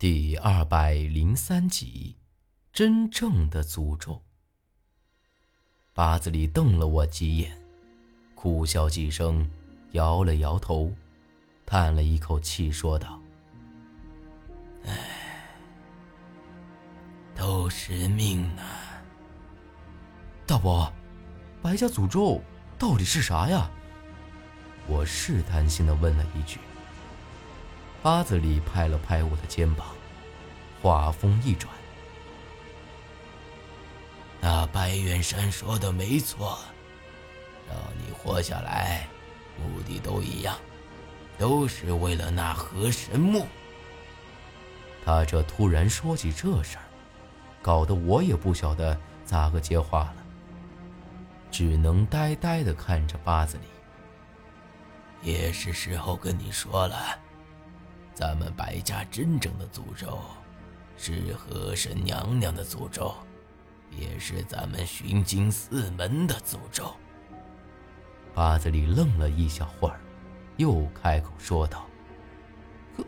[0.00, 2.14] 第二百零三集，
[2.72, 4.22] 真正的诅咒。
[5.92, 7.60] 八子里瞪了我几眼，
[8.36, 9.50] 苦笑几声，
[9.90, 10.92] 摇了摇头，
[11.66, 13.20] 叹了一口气，说道
[14.86, 14.94] ：“唉，
[17.34, 19.02] 都是命啊。”
[20.46, 20.92] 大伯，
[21.60, 22.40] 白家诅咒
[22.78, 23.68] 到底是啥呀？
[24.86, 26.60] 我试探性的问了一句。
[28.08, 29.88] 八子里拍了拍我的肩膀，
[30.80, 31.70] 话锋一转
[34.40, 36.58] ：“那白远山说的没错，
[37.68, 39.06] 让你活下来，
[39.58, 40.56] 目的都一样，
[41.36, 43.46] 都是为了那河神墓。”
[45.04, 46.84] 他这突然说起这事儿，
[47.60, 50.16] 搞得我也不晓得咋个接话了，
[51.50, 53.64] 只能呆呆的看着八子里。
[55.20, 57.18] 也是时候跟你说了。
[58.18, 60.18] 咱们白家真正的诅咒，
[60.96, 63.14] 是河神娘娘的诅咒，
[63.96, 66.92] 也是咱们寻经四门的诅咒。
[68.34, 70.00] 八子里愣了一小会儿，
[70.56, 71.86] 又开口说道
[72.98, 73.04] ：“河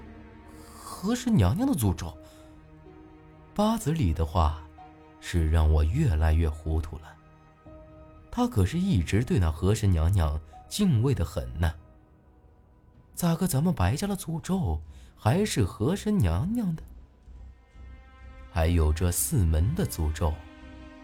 [1.10, 2.16] 河神娘娘的诅咒。”
[3.52, 4.62] 八子里的话，
[5.18, 7.12] 是让我越来越糊涂了。
[8.30, 11.74] 他可是一直对那河神娘娘敬畏的很呢。
[13.20, 14.80] 咋个咱们白家的诅咒？
[15.14, 16.82] 还是河神娘娘的，
[18.50, 20.32] 还有这四门的诅咒，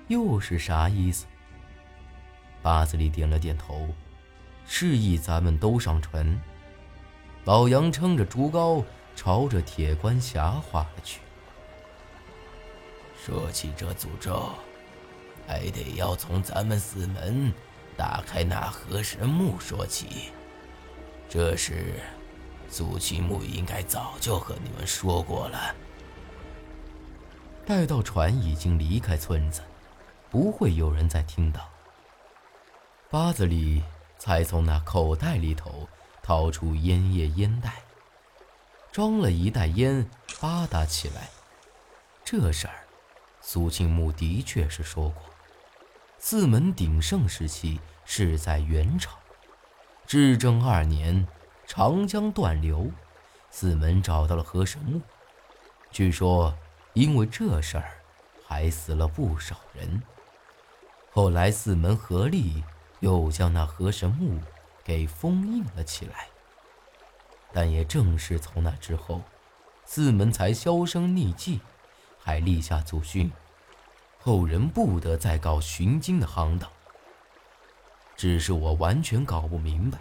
[0.09, 1.27] 又是啥意思？
[2.63, 3.89] 八子里点了点头，
[4.65, 6.41] 示意咱们都上船。
[7.45, 8.83] 老杨撑着竹篙，
[9.15, 11.21] 朝着铁关峡划了去。
[13.23, 14.53] 说起这诅咒，
[15.47, 17.53] 还得要从咱们四门
[17.95, 20.33] 打开那河神墓说起，
[21.29, 21.95] 这事。
[22.69, 25.75] 苏七木应该早就和你们说过了。
[27.65, 29.63] 待到船已经离开村子，
[30.31, 31.69] 不会有人再听到。
[33.09, 33.83] 八子里
[34.19, 35.89] 才从那口袋里头
[36.23, 37.73] 掏出烟叶烟袋，
[38.91, 40.09] 装了一袋烟，
[40.41, 41.31] 吧嗒起来。
[42.25, 42.85] 这事儿，
[43.41, 45.23] 苏庆木的确是说过。
[46.19, 49.17] 四门鼎盛时期是在元朝，
[50.07, 51.27] 至正二年。
[51.69, 52.89] 长江断流，
[53.51, 55.01] 四门找到了河神墓。
[55.91, 56.57] 据说，
[56.93, 57.91] 因为这事儿，
[58.47, 60.01] 还死了不少人。
[61.11, 62.63] 后来四门合力，
[63.01, 64.41] 又将那河神墓
[64.85, 66.29] 给封印了起来。
[67.53, 69.23] 但也正是从那之后，
[69.85, 71.61] 四门才销声匿迹，
[72.17, 73.33] 还立下祖训，
[74.21, 76.71] 后人不得再搞寻经的行当。
[78.17, 79.99] 只是我完全搞不明白。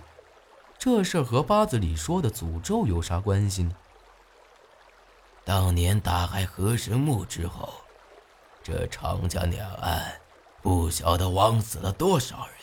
[0.78, 3.76] 这事和八子里说的诅咒有啥关系呢？
[5.44, 7.74] 当年打开河神墓之后，
[8.64, 10.20] 这长江两岸
[10.62, 12.56] 不晓得枉死了多少人。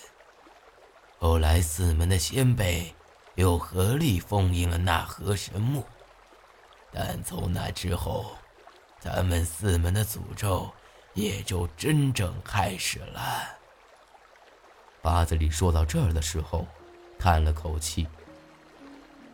[1.19, 2.93] 后来四门的先辈
[3.37, 5.85] 又合力封印了那河神墓，
[6.93, 8.33] 但从那之后，
[8.99, 10.71] 咱们四门的诅咒
[11.15, 13.59] 也就真正开始了。
[15.03, 16.67] 八子里说到这儿的时候。
[17.19, 18.05] 叹了口气，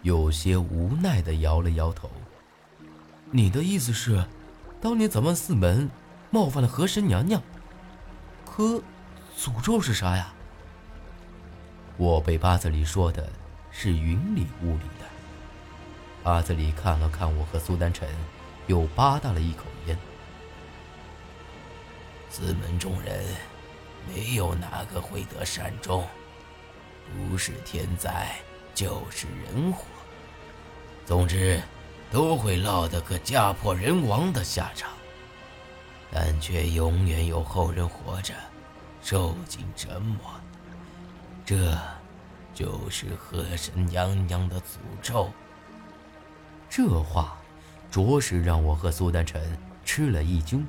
[0.02, 2.10] 有些无奈的摇了摇头。
[3.30, 4.22] 你的意思是，
[4.78, 5.88] 当年咱们四门
[6.28, 7.42] 冒犯了河神娘娘，
[8.44, 8.82] 可
[9.38, 10.34] 诅咒是啥呀？
[11.96, 13.26] 我被八子里说的
[13.70, 15.06] 是云里雾里的。
[16.22, 18.06] 八子里看了看我和苏丹晨，
[18.66, 19.98] 又吧嗒了一口烟。
[22.28, 23.24] 四门中人，
[24.06, 26.06] 没有哪个会得善终。
[27.30, 28.36] 不是天灾，
[28.74, 29.84] 就是人祸。
[31.06, 31.60] 总之，
[32.10, 34.90] 都会落得个家破人亡的下场，
[36.12, 38.34] 但却永远有后人活着，
[39.02, 40.18] 受尽折磨。
[41.46, 41.78] 这，
[42.52, 45.30] 就是河神娘娘的诅咒。
[46.68, 47.38] 这话，
[47.90, 50.68] 着实让我和苏丹臣吃了一惊。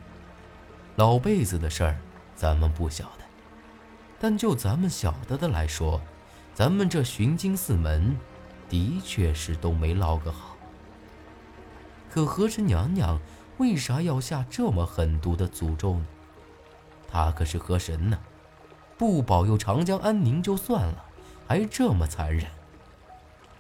[0.95, 1.99] 老辈子的事儿，
[2.33, 3.18] 咱们不晓得，
[4.19, 6.01] 但就咱们晓得的来说。
[6.53, 8.17] 咱们这寻经四门，
[8.67, 10.57] 的确是都没捞个好。
[12.11, 13.17] 可河神娘娘
[13.59, 16.05] 为啥要下这么狠毒的诅咒呢？
[17.07, 18.19] 她可是河神呢，
[18.97, 21.05] 不保佑长江安宁就算了，
[21.47, 22.45] 还这么残忍。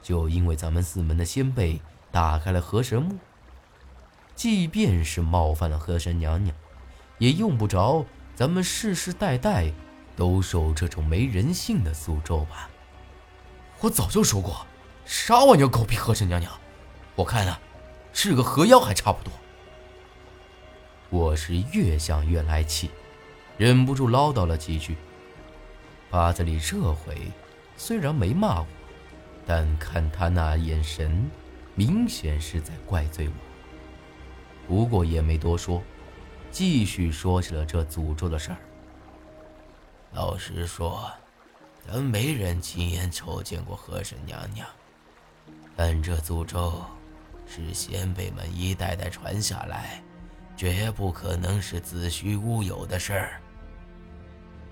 [0.01, 1.79] 就因为咱们四门的先辈
[2.11, 3.17] 打开了河神墓，
[4.35, 6.53] 即便是冒犯了河神娘娘，
[7.17, 9.71] 也用不着咱们世世代代
[10.19, 12.69] 都受这种没人性的诅咒吧？
[13.79, 14.67] 我早就说过，
[15.05, 16.51] 啥玩意狗屁河神娘娘，
[17.15, 17.57] 我看啊，
[18.11, 19.31] 是个河妖还差不多。
[21.09, 22.91] 我是越想越来气，
[23.57, 24.97] 忍不住唠叨了几句。
[26.09, 27.15] 八子里这回
[27.77, 28.67] 虽然没骂我，
[29.47, 31.31] 但看他那眼神，
[31.75, 33.33] 明显是在怪罪我。
[34.67, 35.81] 不过也没多说，
[36.51, 38.57] 继续说起了这诅咒的事儿。
[40.11, 41.09] 老实说，
[41.87, 44.67] 咱没人亲眼瞅见过河神娘娘，
[45.75, 46.83] 但这诅咒
[47.47, 50.01] 是先辈们一代代传下来。
[50.57, 53.39] 绝不可能是子虚乌有的事儿。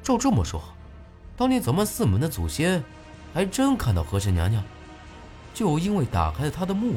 [0.04, 0.62] 照这么说，
[1.38, 2.84] 当年咱们四门的祖先
[3.34, 4.62] 还真看到河神娘娘，
[5.54, 6.95] 就因为打开了她的墓，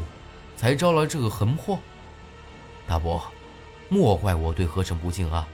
[0.56, 1.78] 才招来这个横祸。
[2.84, 3.22] 大伯，
[3.88, 5.46] 莫怪我对河神不敬啊！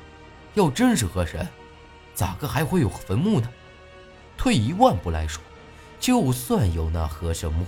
[0.55, 1.47] 要真是河神，
[2.17, 3.49] 咋个还会有坟墓呢？
[4.39, 5.43] 退一万步来说，
[6.01, 7.67] 就算有那河神墓，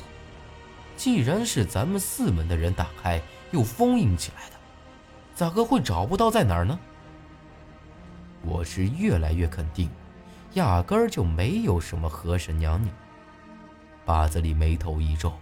[0.96, 4.56] 既然是咱们四门的人打开又封印起来的。
[5.34, 6.78] 咋个会找不到在哪儿呢？
[8.40, 9.90] 我是越来越肯定，
[10.54, 12.94] 压根儿就没有什么河神娘娘。
[14.06, 15.34] 八子里眉头一皱，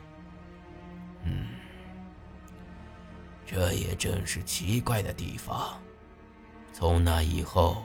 [1.23, 1.47] 嗯，
[3.47, 5.79] 这也正是奇怪的地方。
[6.73, 7.85] 从那以后，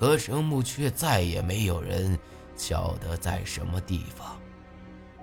[0.00, 2.18] 河神墓却再也没有人
[2.56, 4.40] 晓得在什么地方，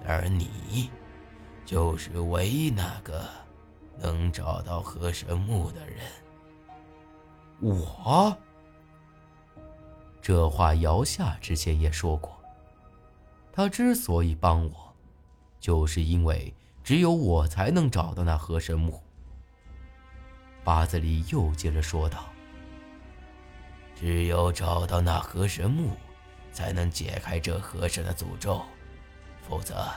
[0.06, 0.92] 而你，
[1.66, 3.28] 就是唯一那个。
[4.00, 6.06] 能找到河神墓的人，
[7.60, 8.38] 我。
[10.22, 12.38] 这话姚夏之前也说过。
[13.52, 14.94] 他之所以帮我，
[15.60, 16.54] 就是因为
[16.84, 19.02] 只有我才能找到那河神墓。
[20.64, 22.26] 八字里又接着说道
[24.00, 25.92] ：“只有找到那河神墓，
[26.52, 28.62] 才能解开这河神的诅咒，
[29.48, 29.88] 否则，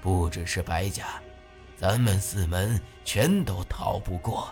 [0.00, 1.04] 不只是白家。”
[1.78, 4.48] 咱们四门全都逃不过。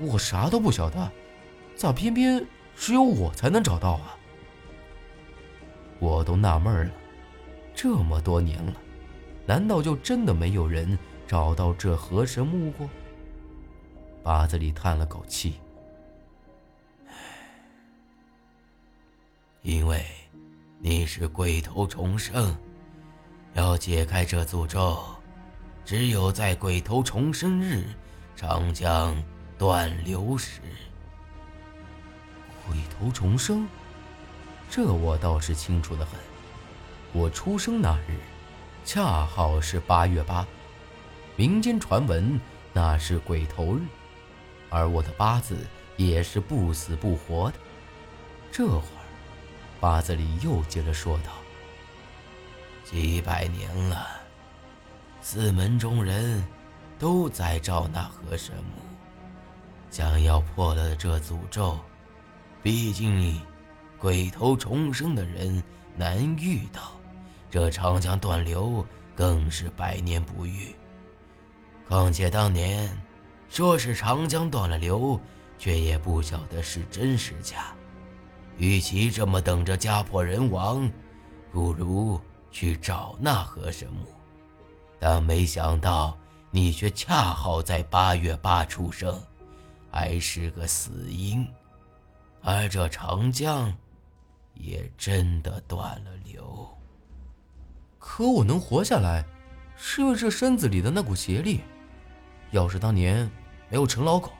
[0.00, 1.10] 我啥都不晓得，
[1.74, 2.46] 咋偏偏
[2.76, 4.16] 只有我才能找到啊？
[5.98, 6.92] 我都纳闷了，
[7.74, 8.74] 这么多年了，
[9.44, 10.96] 难道就真的没有人
[11.26, 12.88] 找到这河神墓过？
[14.22, 15.56] 八子里叹了口气，
[19.62, 20.04] 因为
[20.80, 22.56] 你是鬼头重生，
[23.54, 24.98] 要解开这诅咒。
[25.84, 27.84] 只有在鬼头重生日，
[28.34, 29.16] 长江
[29.56, 30.60] 断流时。
[32.66, 33.68] 鬼头重生，
[34.68, 36.18] 这我倒是清楚的很。
[37.12, 38.18] 我出生那日，
[38.84, 40.44] 恰好是八月八，
[41.36, 42.40] 民间传闻
[42.72, 43.82] 那是鬼头日，
[44.70, 45.56] 而我的八字
[45.96, 47.58] 也是不死不活的。
[48.50, 49.01] 这会儿，
[49.82, 51.32] 八字里又接着说道
[52.88, 54.06] ：“几百年了。”
[55.20, 56.40] 四门中人，
[57.00, 58.80] 都在召那河神墓，
[59.90, 61.76] 想要破了这诅咒。
[62.62, 63.40] 毕竟，
[63.98, 65.60] 鬼头重生的人
[65.96, 66.92] 难遇到，
[67.50, 68.86] 这长江断流
[69.16, 70.72] 更是百年不遇。
[71.88, 72.96] 况且当年
[73.48, 75.20] 说是长江断了流，
[75.58, 77.74] 却也不晓得是真是假。
[78.62, 80.88] 与其这么等着家破人亡，
[81.50, 82.20] 不如
[82.52, 84.06] 去找那河神墓。
[85.00, 86.16] 但没想到
[86.48, 89.20] 你却恰好在八月八出生，
[89.90, 91.44] 还是个死婴，
[92.40, 93.76] 而这长江
[94.54, 96.68] 也真的断了流。
[97.98, 99.26] 可我能活下来，
[99.74, 101.62] 是因为这身子里的那股邪力。
[102.52, 103.28] 要是当年
[103.68, 104.30] 没有陈老狗，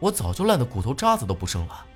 [0.00, 1.86] 我早就烂得骨头渣子都不剩了。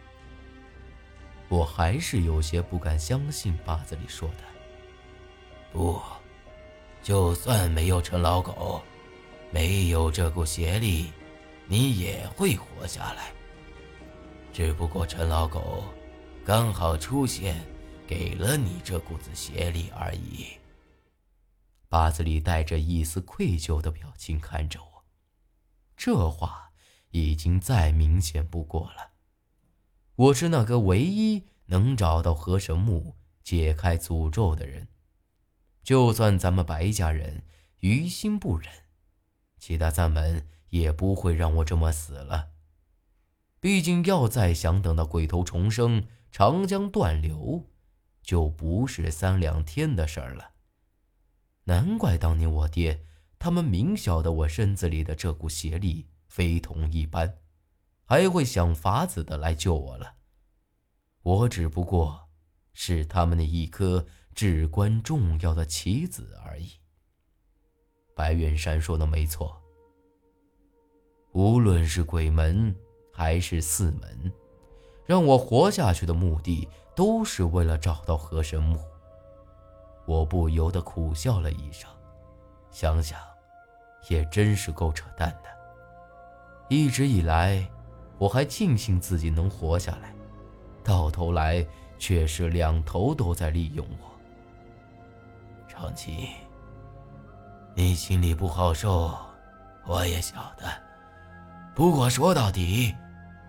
[1.48, 4.44] 我还是有些不敢相信八字里说的。
[5.72, 6.00] 不。
[7.00, 8.82] 就算没有陈老狗，
[9.52, 11.10] 没有这股邪力，
[11.66, 13.32] 你也会活下来。
[14.52, 15.84] 只不过陈老狗
[16.44, 17.64] 刚好出现，
[18.06, 20.48] 给了你这股子邪力而已。
[21.88, 25.04] 八字里带着一丝愧疚的表情看着我，
[25.96, 26.70] 这话
[27.10, 29.07] 已经再明显不过了。
[30.18, 34.88] 我是那个唯一能找到河神墓、解开诅咒的人。
[35.84, 37.44] 就算咱们白家人
[37.78, 38.68] 于心不忍，
[39.60, 42.48] 其他三门也不会让我这么死了。
[43.60, 47.66] 毕竟要再想等到鬼头重生、长江断流，
[48.20, 50.50] 就不是三两天的事儿了。
[51.66, 53.04] 难怪当年我爹
[53.38, 57.38] 他们明晓得我身子里的这股邪力非同一般，
[58.08, 60.14] 还会想法子的来救我了。
[61.22, 62.28] 我只不过
[62.72, 64.04] 是他们的一颗。
[64.34, 66.70] 至关重要的棋子而已。
[68.14, 69.60] 白远山说的没错。
[71.32, 72.72] 无论是鬼门
[73.12, 74.32] 还是四门，
[75.04, 78.78] 让我活下去的目的都是为了找到河神木。
[80.06, 81.90] 我不由得苦笑了一声，
[82.70, 83.18] 想想，
[84.08, 85.48] 也真是够扯淡的。
[86.68, 87.68] 一直以来，
[88.18, 90.12] 我还庆幸自己能活下来，
[90.82, 91.64] 到头来
[91.98, 94.08] 却是两头都在利用我。
[95.68, 96.28] 长青，
[97.74, 99.16] 你心里不好受，
[99.86, 100.66] 我也晓得。
[101.74, 102.92] 不过说到底，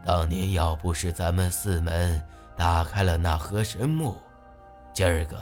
[0.06, 2.22] 当年要不是咱们四门
[2.56, 4.16] 打开了那河神墓，
[4.94, 5.38] 今儿个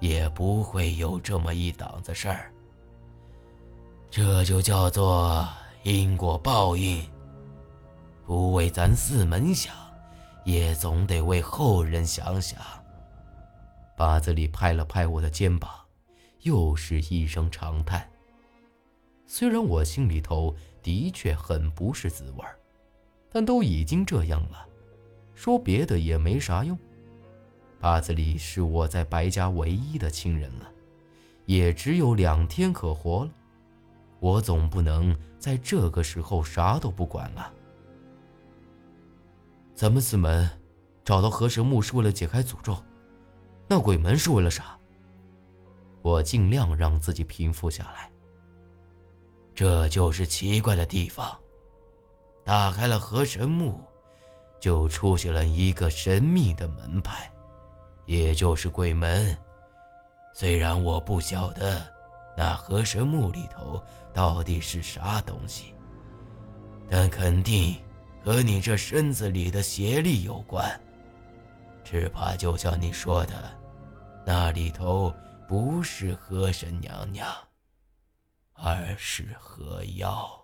[0.00, 2.50] 也不会有这么一档子事儿。
[4.10, 5.46] 这就叫做
[5.84, 7.13] 因果报应。
[8.26, 9.74] 不为咱四门想，
[10.44, 12.58] 也总得为后人想想。
[13.96, 15.70] 八子里拍了拍我的肩膀，
[16.40, 18.08] 又是一声长叹。
[19.26, 22.58] 虽然我心里头的确很不是滋味儿
[23.30, 24.66] 但都已经这样了，
[25.34, 26.78] 说别的也没啥用。
[27.78, 30.70] 八子里是我在白家唯一的亲人了，
[31.44, 33.30] 也只有两天可活了，
[34.18, 37.52] 我总不能在这个时候啥都不管了。
[39.74, 40.48] 咱们四门
[41.04, 42.76] 找到河神墓是为了解开诅咒，
[43.66, 44.78] 那鬼门是为了啥？
[46.00, 48.10] 我尽量让自己平复下来。
[49.52, 51.36] 这就是奇怪的地方。
[52.44, 53.80] 打开了河神墓，
[54.60, 57.28] 就出现了一个神秘的门派，
[58.06, 59.36] 也就是鬼门。
[60.34, 61.82] 虽然我不晓得
[62.36, 65.74] 那河神墓里头到底是啥东西，
[66.88, 67.76] 但肯定。
[68.24, 70.80] 和你这身子里的邪力有关，
[71.84, 73.54] 只怕就像你说的，
[74.24, 75.14] 那里头
[75.46, 77.28] 不是河神娘娘，
[78.54, 80.43] 而是河妖。